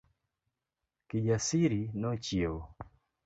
[1.09, 2.61] Kijasiri nochiewo